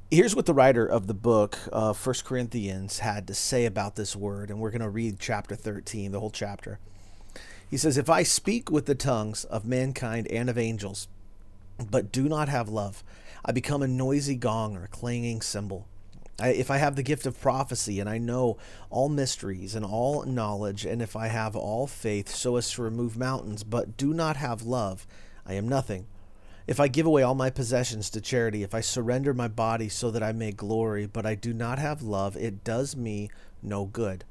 [0.09, 4.15] Here's what the writer of the book of First Corinthians had to say about this
[4.15, 6.79] word, and we're going to read chapter 13, the whole chapter.
[7.69, 11.07] He says, If I speak with the tongues of mankind and of angels,
[11.91, 13.03] but do not have love,
[13.45, 15.87] I become a noisy gong or a clanging cymbal.
[16.39, 18.57] I, if I have the gift of prophecy and I know
[18.89, 23.17] all mysteries and all knowledge, and if I have all faith so as to remove
[23.17, 25.05] mountains, but do not have love,
[25.45, 26.07] I am nothing.
[26.67, 30.11] If I give away all my possessions to charity, if I surrender my body so
[30.11, 33.29] that I may glory, but I do not have love, it does me
[33.61, 34.23] no good.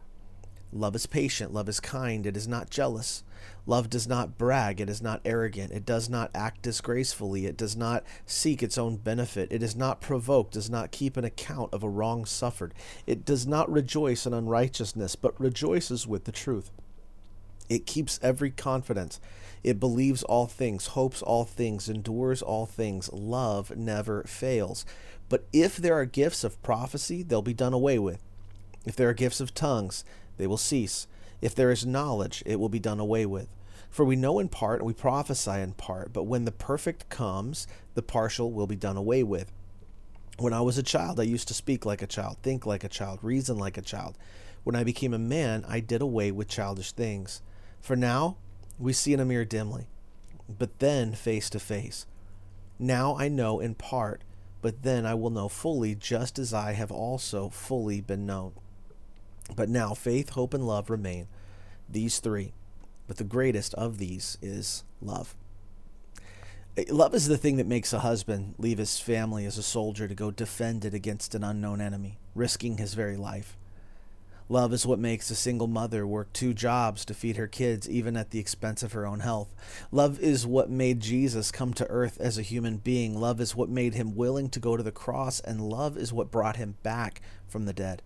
[0.73, 3.25] Love is patient, love is kind, it is not jealous.
[3.67, 7.77] Love does not brag, it is not arrogant, it does not act disgracefully, it does
[7.77, 11.83] not seek its own benefit, it is not provoked, does not keep an account of
[11.83, 12.73] a wrong suffered,
[13.07, 16.71] it does not rejoice in unrighteousness, but rejoices with the truth.
[17.69, 19.21] It keeps every confidence.
[19.63, 23.13] It believes all things, hopes all things, endures all things.
[23.13, 24.85] Love never fails.
[25.29, 28.21] But if there are gifts of prophecy, they'll be done away with.
[28.85, 30.05] If there are gifts of tongues,
[30.41, 31.07] they will cease.
[31.41, 33.49] If there is knowledge, it will be done away with.
[33.91, 37.67] For we know in part and we prophesy in part, but when the perfect comes,
[37.95, 39.53] the partial will be done away with.
[40.39, 42.89] When I was a child, I used to speak like a child, think like a
[42.89, 44.17] child, reason like a child.
[44.63, 47.43] When I became a man, I did away with childish things.
[47.81, 48.37] For now,
[48.79, 49.89] we see in a mirror dimly,
[50.49, 52.07] but then face to face.
[52.79, 54.23] Now I know in part,
[54.63, 58.53] but then I will know fully, just as I have also fully been known.
[59.57, 61.29] But now faith, hope, and love remain,
[61.89, 62.53] these three.
[63.07, 65.35] But the greatest of these is love.
[66.77, 70.07] Eh, love is the thing that makes a husband leave his family as a soldier
[70.07, 73.57] to go defend it against an unknown enemy, risking his very life.
[74.49, 78.17] Love is what makes a single mother work two jobs to feed her kids, even
[78.17, 79.55] at the expense of her own health.
[79.93, 83.21] Love is what made Jesus come to earth as a human being.
[83.21, 86.33] Love is what made him willing to go to the cross, and love is what
[86.33, 88.03] brought him back from the dead.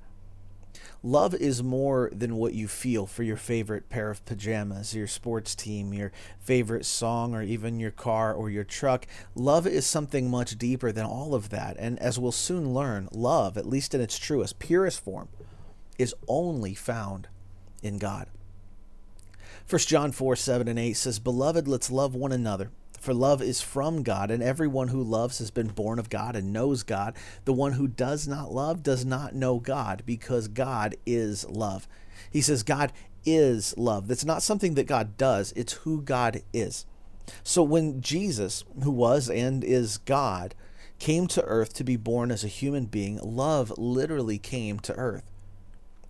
[1.07, 5.55] Love is more than what you feel for your favorite pair of pajamas, your sports
[5.55, 6.11] team, your
[6.41, 9.07] favorite song, or even your car or your truck.
[9.35, 11.77] Love is something much deeper than all of that.
[11.79, 15.29] And as we'll soon learn, love, at least in its truest, purest form,
[15.99, 17.29] is only found
[17.83, 18.29] in God.
[19.69, 22.71] 1 John 4 7 and 8 says, Beloved, let's love one another.
[23.05, 26.55] For love is from God, and everyone who loves has been born of God and
[26.55, 27.15] knows God.
[27.45, 31.87] The one who does not love does not know God, because God is love.
[32.31, 32.95] He says, God
[33.27, 34.09] is love.
[34.09, 36.87] That's not something that God does, it's who God is.
[37.43, 40.55] So when Jesus, who was and is God,
[40.99, 45.31] came to earth to be born as a human being, love literally came to earth.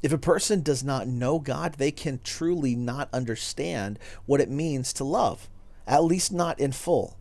[0.01, 4.93] If a person does not know God, they can truly not understand what it means
[4.93, 5.49] to love,
[5.87, 7.17] at least not in full.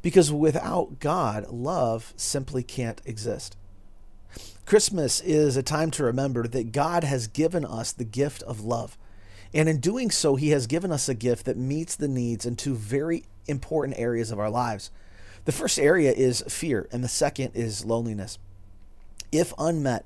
[0.00, 3.56] Because without God, love simply can't exist.
[4.66, 8.96] Christmas is a time to remember that God has given us the gift of love.
[9.54, 12.56] And in doing so, He has given us a gift that meets the needs in
[12.56, 14.90] two very important areas of our lives.
[15.44, 18.38] The first area is fear, and the second is loneliness.
[19.30, 20.04] If unmet,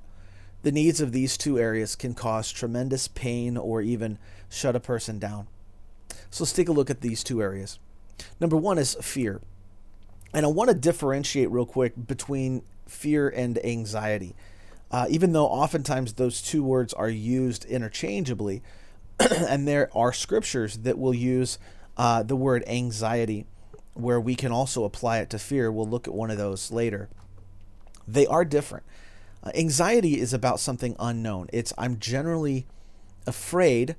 [0.63, 4.17] The needs of these two areas can cause tremendous pain or even
[4.49, 5.47] shut a person down.
[6.29, 7.79] So let's take a look at these two areas.
[8.39, 9.41] Number one is fear.
[10.33, 14.35] And I want to differentiate real quick between fear and anxiety.
[14.89, 18.61] Uh, even though oftentimes those two words are used interchangeably,
[19.19, 21.59] and there are scriptures that will use
[21.97, 23.45] uh, the word anxiety
[23.93, 25.71] where we can also apply it to fear.
[25.71, 27.09] We'll look at one of those later.
[28.07, 28.85] They are different.
[29.43, 31.49] Uh, anxiety is about something unknown.
[31.51, 32.67] It's I'm generally
[33.25, 33.95] afraid,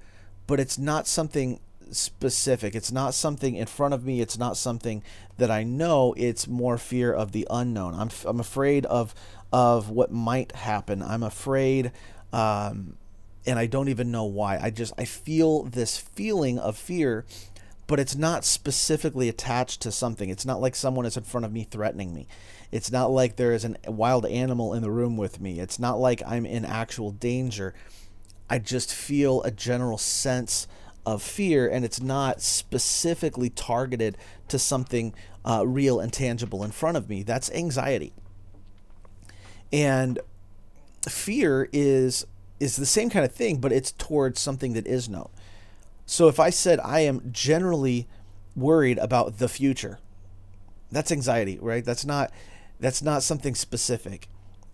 [0.47, 1.61] but it's not something
[1.91, 2.75] specific.
[2.75, 4.21] It's not something in front of me.
[4.21, 5.03] It's not something
[5.37, 6.15] that I know.
[6.17, 7.95] It's more fear of the unknown.
[7.95, 9.15] I'm, I'm afraid of
[9.53, 11.03] of what might happen.
[11.03, 11.93] I'm afraid,
[12.33, 12.97] um,
[13.47, 14.59] and I don't even know why.
[14.59, 17.25] I just I feel this feeling of fear,
[17.87, 20.29] but it's not specifically attached to something.
[20.29, 22.27] It's not like someone is in front of me threatening me.
[22.71, 25.59] It's not like there is a wild animal in the room with me.
[25.59, 27.75] It's not like I'm in actual danger.
[28.51, 30.67] I just feel a general sense
[31.15, 34.19] of fear, and it's not specifically targeted
[34.49, 35.15] to something
[35.45, 37.23] uh, real and tangible in front of me.
[37.23, 38.13] That's anxiety.
[39.73, 40.19] And
[41.09, 42.27] fear is
[42.61, 45.31] is the same kind of thing, but it's towards something that is known.
[46.07, 48.07] So if I said I am generally
[48.57, 50.01] worried about the future,
[50.91, 51.85] that's anxiety, right?
[51.85, 52.33] That's not
[52.81, 54.29] that's not something specific.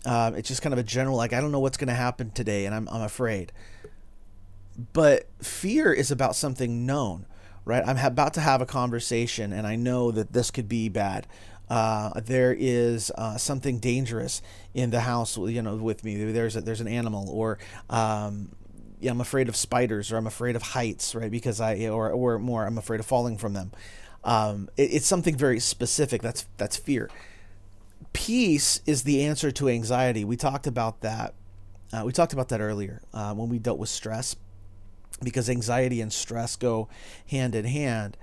[0.05, 2.31] Um, it's just kind of a general like I don't know what's going to happen
[2.31, 3.53] today, and I'm I'm afraid.
[4.93, 7.25] But fear is about something known,
[7.63, 7.83] right?
[7.85, 11.27] I'm about to have a conversation and I know that this could be bad.
[11.69, 14.41] Uh, there is uh, something dangerous
[14.73, 16.31] in the house, you know, with me.
[16.31, 17.57] There's a, there's an animal, or
[17.89, 18.49] um,
[18.99, 21.31] yeah, I'm afraid of spiders, or I'm afraid of heights, right?
[21.31, 23.71] Because I, or or more, I'm afraid of falling from them.
[24.23, 26.21] Um, it, it's something very specific.
[26.21, 27.09] That's that's fear.
[28.13, 30.23] Peace is the answer to anxiety.
[30.23, 31.33] We talked about that.
[31.91, 34.35] Uh, we talked about that earlier uh, when we dealt with stress
[35.23, 36.87] because anxiety and stress go
[37.27, 38.17] hand in hand.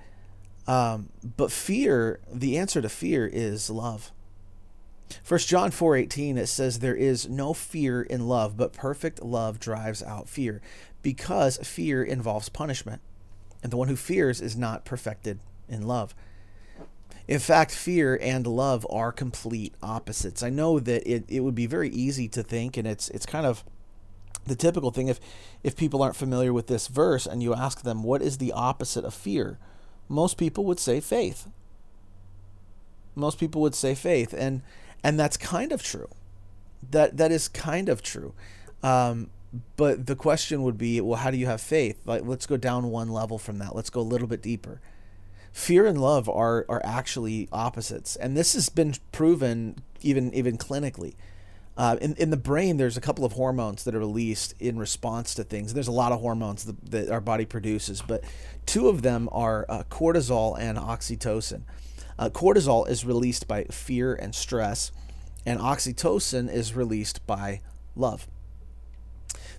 [0.67, 4.11] Um, but fear, the answer to fear is love.
[5.21, 10.01] First John 4:18 it says there is no fear in love, but perfect love drives
[10.01, 10.61] out fear,
[11.01, 13.01] because fear involves punishment.
[13.61, 16.15] And the one who fears is not perfected in love.
[17.27, 20.43] In fact, fear and love are complete opposites.
[20.43, 23.45] I know that it, it would be very easy to think, and it's it's kind
[23.45, 23.63] of
[24.45, 25.19] the typical thing if
[25.63, 29.05] if people aren't familiar with this verse and you ask them what is the opposite
[29.05, 29.57] of fear?
[30.09, 31.47] Most people would say faith.
[33.15, 34.61] Most people would say faith and
[35.03, 36.09] and that's kind of true.
[36.91, 38.33] That that is kind of true.
[38.81, 39.29] Um,
[39.77, 42.01] but the question would be well how do you have faith?
[42.05, 43.75] Like let's go down one level from that.
[43.75, 44.81] Let's go a little bit deeper.
[45.51, 51.13] Fear and love are are actually opposites and this has been proven even even clinically
[51.75, 55.33] uh, in, in the brain, there's a couple of hormones that are released in response
[55.35, 55.73] to things.
[55.73, 58.23] There's a lot of hormones that, that our body produces, but
[58.65, 61.63] two of them are uh, cortisol and oxytocin.
[62.19, 64.91] Uh, cortisol is released by fear and stress,
[65.45, 67.61] and oxytocin is released by
[67.95, 68.27] love.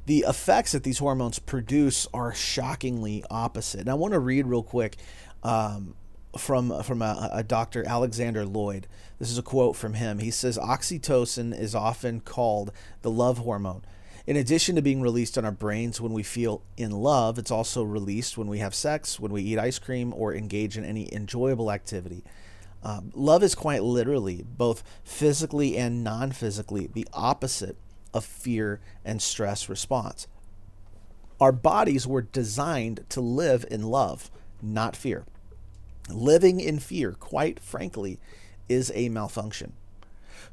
[0.06, 3.80] The effects that these hormones produce are shockingly opposite.
[3.80, 4.96] And I want to read real quick
[5.42, 5.94] um,
[6.38, 7.86] from from a, a Dr.
[7.86, 8.84] Alexander Loyd.
[9.18, 10.18] This is a quote from him.
[10.18, 12.72] He says oxytocin is often called
[13.02, 13.82] the love hormone.
[14.26, 17.82] In addition to being released on our brains when we feel in love, it's also
[17.82, 21.70] released when we have sex, when we eat ice cream, or engage in any enjoyable
[21.70, 22.24] activity.
[22.82, 27.76] Um, love is quite literally, both physically and non physically, the opposite
[28.14, 30.26] of fear and stress response.
[31.40, 34.30] Our bodies were designed to live in love,
[34.62, 35.26] not fear.
[36.10, 38.18] Living in fear, quite frankly,
[38.68, 39.72] is a malfunction.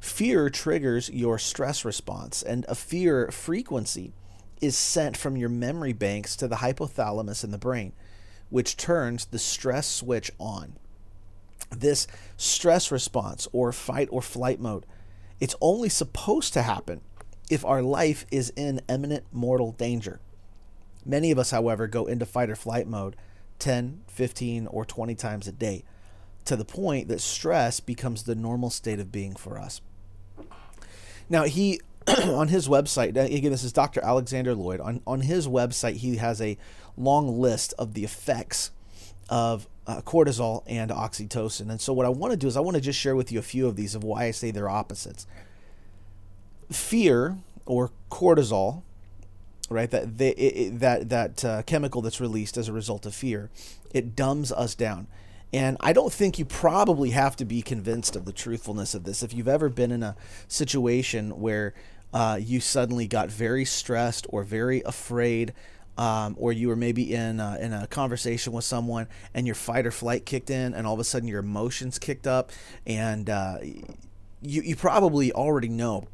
[0.00, 4.12] Fear triggers your stress response, and a fear frequency
[4.60, 7.92] is sent from your memory banks to the hypothalamus in the brain,
[8.48, 10.74] which turns the stress switch on.
[11.70, 12.06] This
[12.36, 14.86] stress response, or fight or flight mode,
[15.40, 17.00] it's only supposed to happen
[17.50, 20.20] if our life is in imminent mortal danger.
[21.04, 23.16] Many of us, however, go into fight or flight mode
[23.62, 25.84] 10, 15, or 20 times a day
[26.44, 29.80] to the point that stress becomes the normal state of being for us.
[31.28, 34.02] Now, he, on his website, again, this is Dr.
[34.02, 34.84] Alexander Loyd.
[34.84, 36.58] On, on his website, he has a
[36.96, 38.72] long list of the effects
[39.28, 41.70] of uh, cortisol and oxytocin.
[41.70, 43.38] And so, what I want to do is, I want to just share with you
[43.38, 45.24] a few of these of why I say they're opposites.
[46.68, 48.82] Fear or cortisol
[49.72, 49.90] right?
[49.90, 53.50] That they, it, that that uh, chemical that's released as a result of fear,
[53.92, 55.06] it dumbs us down.
[55.52, 59.22] And I don't think you probably have to be convinced of the truthfulness of this.
[59.22, 60.16] If you've ever been in a
[60.48, 61.74] situation where
[62.14, 65.52] uh, you suddenly got very stressed or very afraid,
[65.98, 69.86] um, or you were maybe in a, in a conversation with someone and your fight
[69.86, 72.50] or flight kicked in, and all of a sudden your emotions kicked up,
[72.86, 73.58] and uh,
[74.40, 76.08] you you probably already know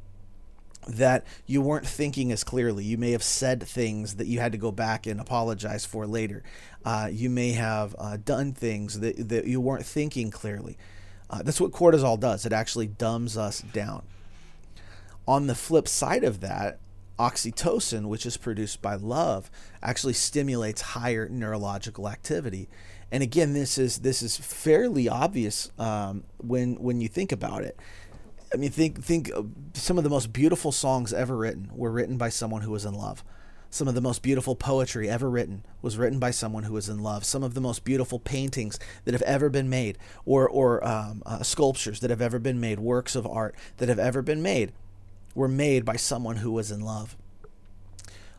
[0.89, 2.85] that you weren't thinking as clearly.
[2.85, 6.43] You may have said things that you had to go back and apologize for later.
[6.85, 10.79] Uh, you may have uh, done things that, that you weren't thinking clearly.
[11.31, 12.47] Uh, that's what cortisol does.
[12.47, 14.03] It actually dumbs us down.
[15.27, 16.79] On the flip side of that,
[17.19, 19.51] oxytocin, which is produced by love,
[19.83, 22.69] actually stimulates higher neurological activity.
[23.11, 27.79] And again, this is this is fairly obvious um, when when you think about it.
[28.53, 29.31] I mean, think think
[29.75, 32.95] some of the most beautiful songs ever written were written by someone who was in
[32.95, 33.23] love.
[33.71, 37.03] Some of the most beautiful poetry ever written was written by someone who was in
[37.03, 37.25] love.
[37.25, 41.43] Some of the most beautiful paintings that have ever been made, or or um, uh,
[41.43, 44.73] sculptures that have ever been made, works of art that have ever been made,
[45.35, 47.17] were made by someone who was in love.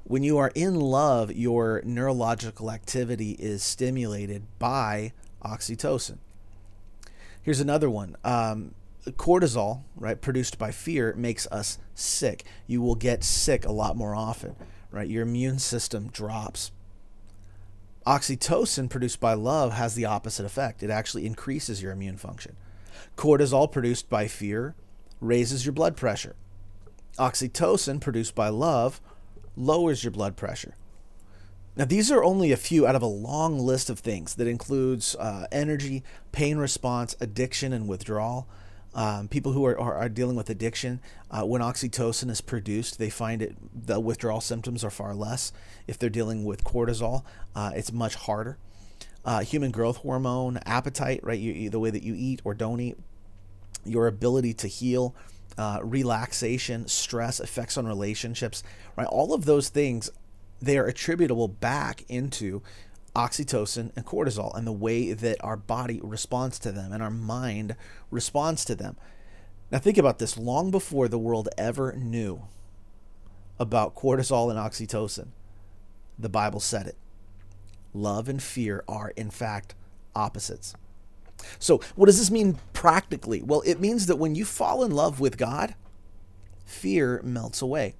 [0.03, 5.13] When you are in love, your neurological activity is stimulated by
[5.43, 6.17] oxytocin.
[7.43, 8.15] Here's another one.
[8.23, 8.73] Um,
[9.07, 12.43] cortisol, right, produced by fear, makes us sick.
[12.67, 14.55] You will get sick a lot more often,
[14.91, 15.09] right?
[15.09, 16.71] Your immune system drops.
[18.05, 20.81] Oxytocin, produced by love, has the opposite effect.
[20.83, 22.55] It actually increases your immune function.
[23.15, 24.75] Cortisol, produced by fear,
[25.21, 26.35] raises your blood pressure.
[27.17, 29.01] Oxytocin, produced by love,
[29.55, 30.75] lowers your blood pressure.
[31.75, 35.15] Now, these are only a few out of a long list of things that includes
[35.15, 38.47] uh, energy, pain response, addiction, and withdrawal.
[38.93, 43.09] Um, people who are, are, are, dealing with addiction, uh, when oxytocin is produced, they
[43.11, 45.53] find it the withdrawal symptoms are far less.
[45.85, 47.23] If they're dealing with cortisol,
[47.55, 48.57] uh, it's much harder.
[49.23, 51.39] Uh, human growth hormone, appetite, right?
[51.39, 52.97] You, the way that you eat or don't eat,
[53.85, 55.13] your ability to heal,
[55.57, 58.63] uh, relaxation, stress, effects on relationships,
[58.95, 59.07] right?
[59.07, 60.09] All of those things,
[60.61, 62.61] they are attributable back into
[63.19, 67.75] oxytocin and cortisol and the way that our body responds to them and our mind
[68.09, 68.95] responds to them.
[69.71, 72.43] Now, think about this long before the world ever knew
[73.59, 75.27] about cortisol and oxytocin,
[76.17, 76.97] the Bible said it.
[77.93, 79.75] Love and fear are, in fact,
[80.15, 80.73] opposites.
[81.59, 83.41] So, what does this mean practically?
[83.41, 85.75] Well, it means that when you fall in love with God,
[86.65, 87.95] fear melts away.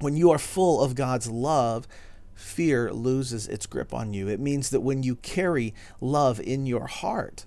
[0.00, 1.86] When you are full of God's love,
[2.34, 4.28] fear loses its grip on you.
[4.28, 7.46] It means that when you carry love in your heart,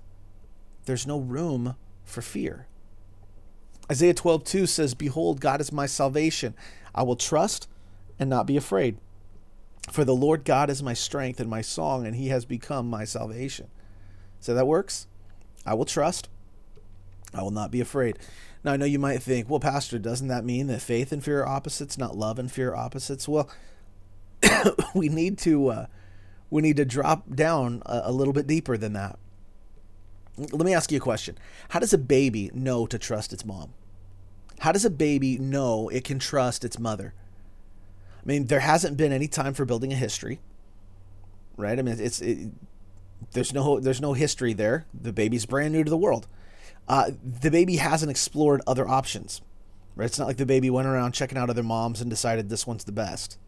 [0.86, 2.66] there's no room for fear.
[3.90, 6.54] Isaiah 12:2 says, "Behold, God is my salvation.
[6.94, 7.68] I will trust
[8.18, 8.98] and not be afraid.
[9.90, 13.04] For the Lord God is my strength and my song, and he has become my
[13.04, 13.68] salvation."
[14.40, 15.06] So that works.
[15.64, 16.28] I will trust.
[17.34, 18.18] I will not be afraid.
[18.64, 21.42] Now I know you might think, well, Pastor, doesn't that mean that faith and fear
[21.42, 23.28] are opposites, not love and fear are opposites?
[23.28, 23.48] Well,
[24.94, 25.86] we need to uh,
[26.50, 29.18] we need to drop down a, a little bit deeper than that.
[30.36, 31.36] Let me ask you a question.
[31.70, 33.74] How does a baby know to trust its mom?
[34.60, 37.14] How does a baby know it can trust its mother?
[38.22, 40.40] I mean, there hasn't been any time for building a history,
[41.56, 41.78] right?
[41.78, 42.50] I mean, it's it,
[43.32, 44.86] there's no there's no history there.
[44.94, 46.26] The baby's brand new to the world.
[46.86, 49.42] Uh, the baby hasn't explored other options,
[49.94, 50.06] right?
[50.06, 52.84] It's not like the baby went around checking out other moms and decided this one's
[52.84, 53.38] the best.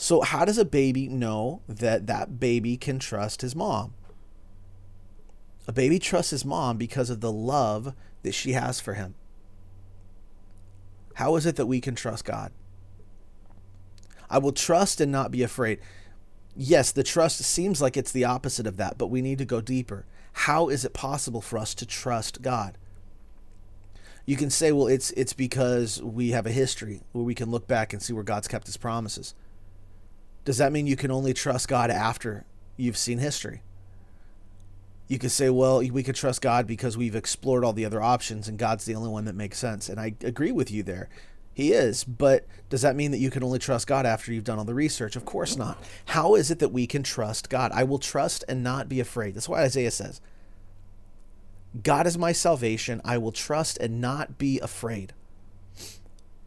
[0.00, 3.94] So, how does a baby know that that baby can trust his mom?
[5.66, 9.16] A baby trusts his mom because of the love that she has for him.
[11.14, 12.52] How is it that we can trust God?
[14.30, 15.80] I will trust and not be afraid.
[16.54, 19.60] Yes, the trust seems like it's the opposite of that, but we need to go
[19.60, 20.06] deeper.
[20.32, 22.78] How is it possible for us to trust God?
[24.26, 27.66] You can say, well, it's it's because we have a history where we can look
[27.66, 29.34] back and see where God's kept his promises.
[30.48, 32.46] Does that mean you can only trust God after
[32.78, 33.60] you've seen history?
[35.06, 38.48] You could say, well, we could trust God because we've explored all the other options
[38.48, 39.90] and God's the only one that makes sense.
[39.90, 41.10] And I agree with you there.
[41.52, 42.02] He is.
[42.02, 44.72] But does that mean that you can only trust God after you've done all the
[44.72, 45.16] research?
[45.16, 45.76] Of course not.
[46.06, 47.70] How is it that we can trust God?
[47.74, 49.34] I will trust and not be afraid.
[49.34, 50.22] That's why Isaiah says,
[51.82, 53.02] God is my salvation.
[53.04, 55.12] I will trust and not be afraid.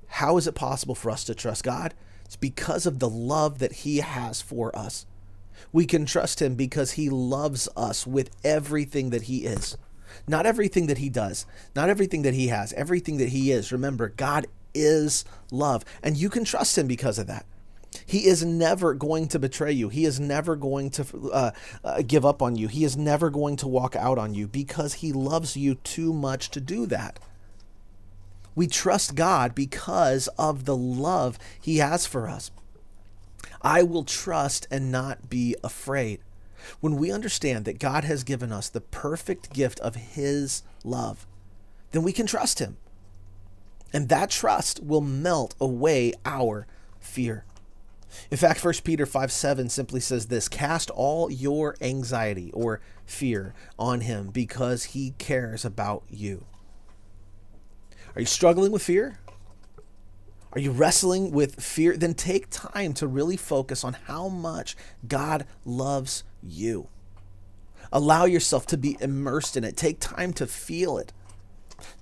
[0.08, 1.94] How is it possible for us to trust God?
[2.32, 5.06] It's because of the love that He has for us.
[5.74, 9.78] We can trust Him because He loves us with everything that He is.
[10.30, 11.46] Not everything that He does,
[11.76, 13.74] not everything that He has, everything that He is.
[13.74, 17.46] Remember, God is love, and you can trust Him because of that.
[18.06, 19.90] He is never going to betray you.
[19.90, 21.52] He is never going to uh,
[21.84, 22.70] uh, give up on you.
[22.70, 26.50] He is never going to walk out on you because He loves you too much
[26.52, 27.20] to do that.
[28.56, 32.52] We trust God because of the love He has for us.
[33.62, 36.20] I will trust and not be afraid.
[36.80, 41.26] When we understand that God has given us the perfect gift of His love,
[41.92, 42.78] then we can trust Him.
[43.94, 46.68] And that trust will melt away our
[47.00, 47.46] fear.
[48.30, 53.54] In fact, 1 Peter 5 7 simply says this Cast all your anxiety or fear
[53.80, 56.46] on Him because He cares about you.
[58.16, 59.20] Are you struggling with fear?
[60.54, 61.96] Are you wrestling with fear?
[61.96, 64.76] Then take time to really focus on how much
[65.08, 66.90] God loves you.
[67.92, 69.78] Allow yourself to be immersed in it.
[69.78, 71.14] Take time to feel it.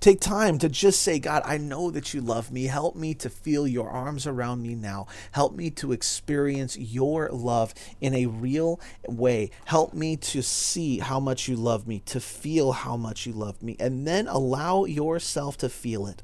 [0.00, 2.64] Take time to just say, God, I know that you love me.
[2.64, 5.06] Help me to feel your arms around me now.
[5.32, 9.50] Help me to experience your love in a real way.
[9.66, 13.62] Help me to see how much you love me, to feel how much you love
[13.62, 16.22] me, and then allow yourself to feel it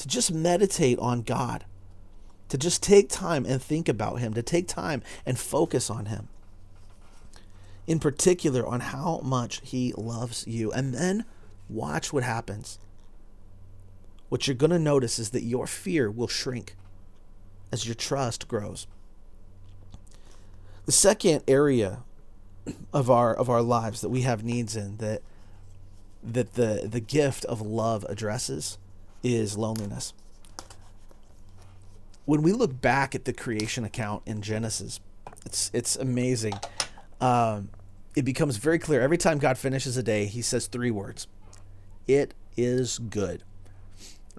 [0.00, 1.66] to just meditate on God,
[2.48, 6.28] to just take time and think about Him, to take time and focus on Him.
[7.86, 10.72] In particular, on how much He loves you.
[10.72, 11.26] And then
[11.70, 12.78] watch what happens.
[14.28, 16.76] What you're going to notice is that your fear will shrink
[17.72, 18.86] as your trust grows.
[20.86, 22.04] The second area
[22.92, 25.22] of our of our lives that we have needs in that
[26.22, 28.78] that the the gift of love addresses
[29.22, 30.12] is loneliness.
[32.24, 35.00] When we look back at the creation account in Genesis,
[35.44, 36.54] it's it's amazing.
[37.20, 37.70] Um,
[38.16, 41.26] it becomes very clear every time God finishes a day, He says three words:
[42.14, 43.44] "It is good."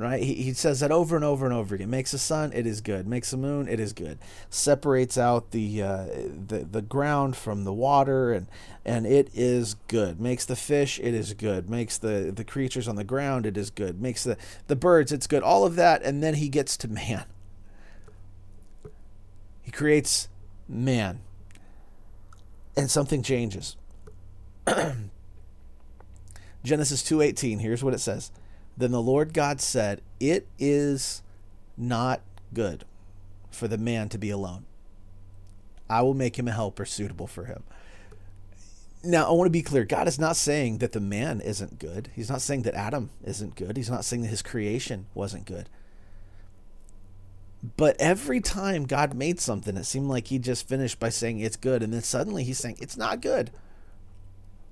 [0.01, 0.23] right?
[0.23, 1.89] He, he says that over and over and over again.
[1.89, 3.07] Makes the sun, it is good.
[3.07, 4.17] Makes the moon, it is good.
[4.49, 6.05] Separates out the uh,
[6.47, 8.47] the the ground from the water, and
[8.83, 10.19] and it is good.
[10.19, 11.69] Makes the fish, it is good.
[11.69, 14.01] Makes the the creatures on the ground, it is good.
[14.01, 14.37] Makes the
[14.67, 15.43] the birds, it's good.
[15.43, 17.25] All of that, and then he gets to man.
[19.61, 20.27] He creates
[20.67, 21.21] man,
[22.75, 23.77] and something changes.
[26.63, 28.31] Genesis 2:18 here's what it says
[28.77, 31.21] then the Lord God said, It is
[31.77, 32.21] not
[32.53, 32.85] good
[33.49, 34.65] for the man to be alone.
[35.89, 37.63] I will make him a helper suitable for him.
[39.03, 42.09] Now, I want to be clear God is not saying that the man isn't good.
[42.15, 43.75] He's not saying that Adam isn't good.
[43.75, 45.69] He's not saying that his creation wasn't good.
[47.77, 51.57] But every time God made something, it seemed like he just finished by saying it's
[51.57, 51.83] good.
[51.83, 53.51] And then suddenly he's saying it's not good.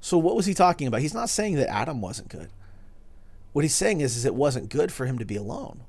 [0.01, 1.01] So, what was he talking about?
[1.01, 2.49] He's not saying that Adam wasn't good.
[3.51, 5.81] What he's saying is, is it wasn't good for him to be alone.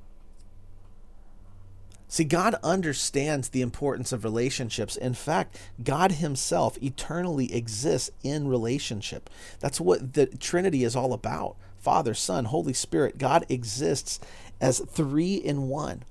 [2.11, 4.97] See, God understands the importance of relationships.
[4.97, 9.29] In fact, God Himself eternally exists in relationship.
[9.61, 13.17] That's what the Trinity is all about Father, Son, Holy Spirit.
[13.17, 14.19] God exists
[14.59, 16.03] as three in one.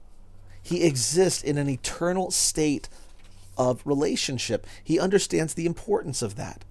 [0.63, 2.89] He exists in an eternal state
[3.59, 4.67] of relationship.
[4.83, 6.65] He understands the importance of that.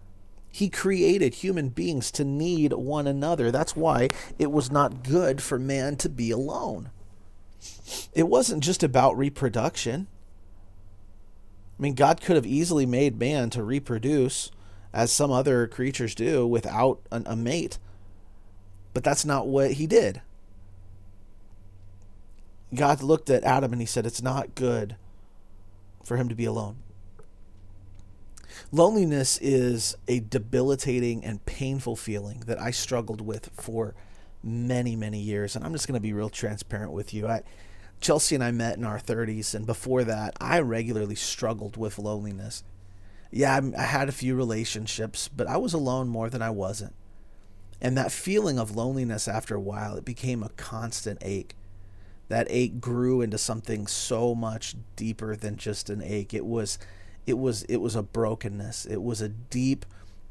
[0.51, 3.51] He created human beings to need one another.
[3.51, 6.89] That's why it was not good for man to be alone.
[8.13, 10.07] It wasn't just about reproduction.
[11.77, 14.51] I mean, God could have easily made man to reproduce
[14.91, 17.77] as some other creatures do without an, a mate.
[18.93, 20.21] But that's not what he did.
[22.73, 24.95] God looked at Adam and he said, It's not good
[26.03, 26.77] for him to be alone.
[28.71, 33.95] Loneliness is a debilitating and painful feeling that I struggled with for
[34.43, 35.55] many, many years.
[35.55, 37.27] And I'm just going to be real transparent with you.
[37.27, 37.41] I,
[38.01, 42.63] Chelsea and I met in our 30s, and before that, I regularly struggled with loneliness.
[43.31, 46.95] Yeah, I had a few relationships, but I was alone more than I wasn't.
[47.81, 51.55] And that feeling of loneliness after a while, it became a constant ache.
[52.27, 56.33] That ache grew into something so much deeper than just an ache.
[56.33, 56.77] It was
[57.29, 58.85] it was it was a brokenness.
[58.85, 59.85] It was a deep,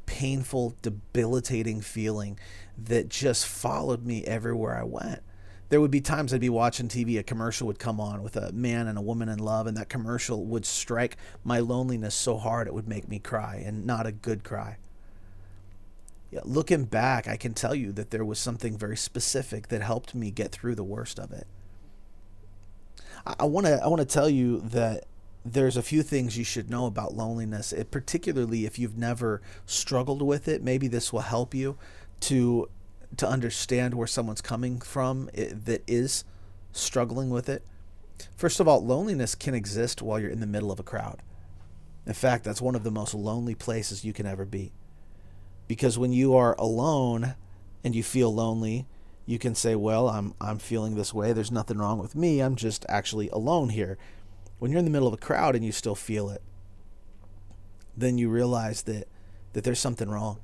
[0.05, 2.37] painful, debilitating feeling
[2.77, 5.21] that just followed me everywhere I went.
[5.69, 8.51] There would be times I'd be watching TV, a commercial would come on with a
[8.51, 12.67] man and a woman in love, and that commercial would strike my loneliness so hard
[12.67, 14.77] it would make me cry, and not a good cry.
[16.31, 20.15] Yeah, looking back, I can tell you that there was something very specific that helped
[20.15, 21.47] me get through the worst of it.
[23.25, 25.05] I want to I want to tell you that
[25.53, 30.21] there's a few things you should know about loneliness, it, particularly if you've never struggled
[30.21, 30.63] with it.
[30.63, 31.77] Maybe this will help you
[32.21, 32.69] to
[33.17, 36.23] to understand where someone's coming from that is
[36.71, 37.63] struggling with it.
[38.35, 41.21] First of all, loneliness can exist while you're in the middle of a crowd.
[42.05, 44.71] In fact, that's one of the most lonely places you can ever be.
[45.67, 47.35] Because when you are alone
[47.83, 48.87] and you feel lonely,
[49.29, 51.33] You can say, "Well, I'm I'm feeling this way.
[51.33, 52.39] There's nothing wrong with me.
[52.39, 53.99] I'm just actually alone here."
[54.59, 56.43] When you're in the middle of a crowd and you still feel it,
[57.97, 59.07] then you realize that
[59.53, 60.39] that there's something wrong.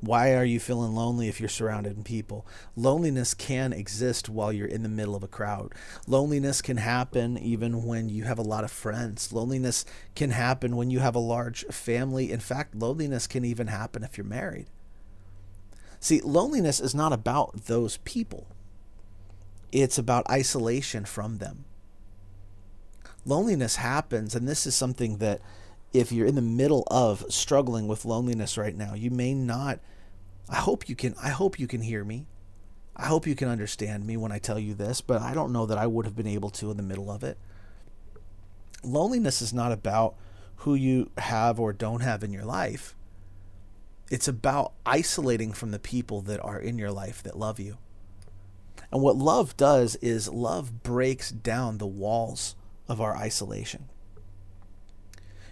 [0.00, 2.44] Why are you feeling lonely if you're surrounded in people?
[2.74, 5.72] Loneliness can exist while you're in the middle of a crowd.
[6.08, 9.32] Loneliness can happen even when you have a lot of friends.
[9.32, 9.84] Loneliness
[10.16, 12.32] can happen when you have a large family.
[12.32, 14.66] In fact, loneliness can even happen if you're married.
[16.00, 18.48] See, loneliness is not about those people,
[19.70, 21.64] it's about isolation from them.
[23.24, 25.40] Loneliness happens, and this is something that
[25.92, 29.78] if you're in the middle of struggling with loneliness right now, you may not
[30.48, 32.26] I hope you can I hope you can hear me.
[32.94, 35.64] I hope you can understand me when I tell you this, but I don't know
[35.66, 37.38] that I would have been able to in the middle of it.
[38.84, 40.14] Loneliness is not about
[40.56, 42.94] who you have or don't have in your life.
[44.10, 47.78] It's about isolating from the people that are in your life that love you.
[48.90, 52.56] And what love does is love breaks down the walls
[52.92, 53.88] of our isolation.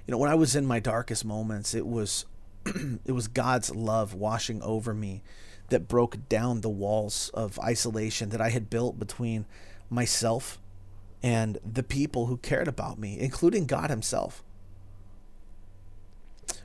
[0.06, 2.26] You know, when I was in my darkest moments, it was
[2.66, 5.22] it was God's love washing over me
[5.70, 9.46] that broke down the walls of isolation that I had built between
[9.88, 10.60] myself
[11.22, 14.44] and the people who cared about me, including God Himself.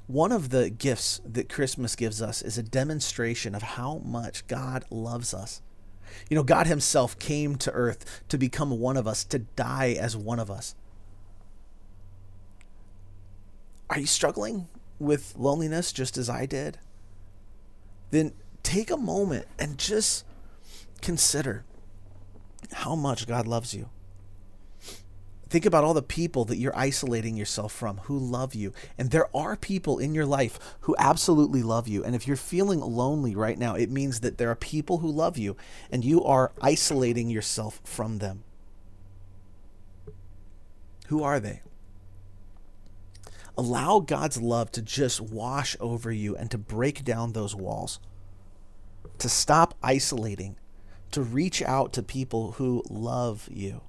[0.07, 4.83] One of the gifts that Christmas gives us is a demonstration of how much God
[4.91, 5.61] loves us.
[6.29, 10.15] You know, God Himself came to earth to become one of us, to die as
[10.15, 10.75] one of us.
[13.89, 14.67] Are you struggling
[14.99, 16.77] with loneliness just as I did,
[18.11, 20.25] then take a moment and just
[21.01, 21.63] consider
[22.71, 23.89] how much God loves you.
[25.55, 28.73] Think about all the people that you're isolating yourself from who love you.
[28.97, 32.03] And there are people in your life who absolutely love you.
[32.03, 35.37] And if you're feeling lonely right now, it means that there are people who love
[35.37, 35.55] you
[35.89, 38.43] and you are isolating yourself from them.
[41.07, 41.61] Who are they?
[43.57, 48.01] Allow God's love to just wash over you and to break down those walls,
[49.19, 50.57] to stop isolating,
[51.11, 53.84] to reach out to people who love you.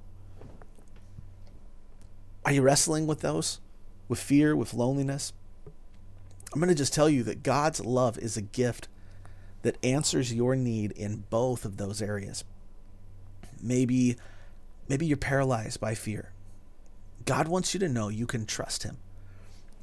[2.47, 3.61] Are you wrestling with those?
[4.07, 5.33] With fear, with loneliness?
[6.53, 8.87] I'm going to just tell you that God's love is a gift
[9.63, 12.45] that answers your need in both of those areas.
[13.61, 14.17] Maybe
[14.89, 16.31] maybe you're paralyzed by fear.
[17.25, 18.99] God wants you to know you can trust him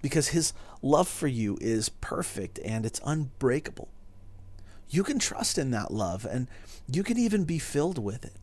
[0.01, 3.89] because his love for you is perfect and it's unbreakable.
[4.89, 6.47] You can trust in that love and
[6.87, 8.37] you can even be filled with it.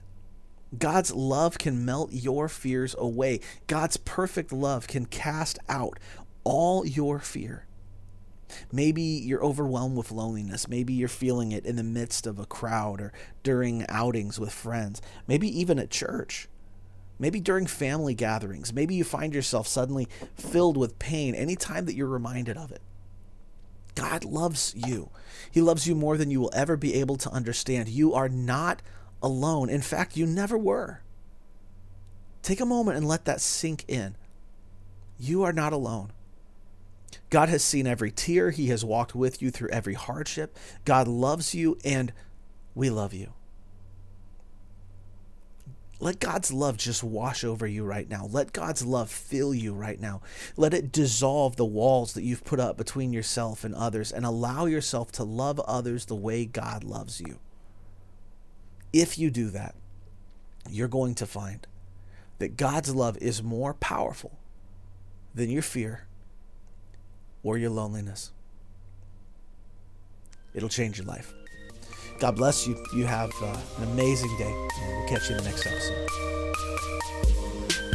[0.78, 3.40] God's love can melt your fears away.
[3.66, 5.98] God's perfect love can cast out
[6.44, 7.66] all your fear.
[8.72, 10.68] Maybe you're overwhelmed with loneliness.
[10.68, 15.00] Maybe you're feeling it in the midst of a crowd or during outings with friends.
[15.26, 16.48] Maybe even at church
[17.20, 18.72] maybe during family gatherings.
[18.72, 22.80] Maybe you find yourself suddenly filled with pain anytime that you're reminded of it.
[23.94, 25.10] God loves you.
[25.50, 27.88] He loves you more than you will ever be able to understand.
[27.88, 28.80] You are not
[29.22, 29.68] alone.
[29.68, 31.00] In fact, you never were.
[32.42, 34.16] Take a moment and let that sink in.
[35.18, 36.12] You are not alone.
[37.28, 38.50] God has seen every tear.
[38.50, 40.56] He has walked with you through every hardship.
[40.84, 42.12] God loves you, and
[42.74, 43.32] we love you.
[46.02, 48.26] Let God's love just wash over you right now.
[48.30, 50.22] Let God's love fill you right now.
[50.56, 54.64] Let it dissolve the walls that you've put up between yourself and others and allow
[54.64, 57.38] yourself to love others the way God loves you.
[58.92, 59.74] If you do that,
[60.68, 61.66] you're going to find
[62.38, 64.38] that God's love is more powerful
[65.34, 66.06] than your fear
[67.42, 68.32] or your loneliness.
[70.54, 71.32] It'll change your life.
[72.20, 72.76] God bless you.
[72.92, 74.52] You have uh, an amazing day.
[74.82, 76.06] And we'll catch you in the next episode.